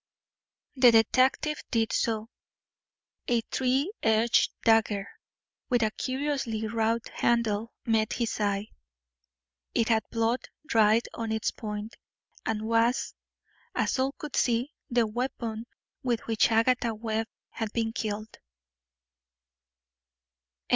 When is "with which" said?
16.01-16.49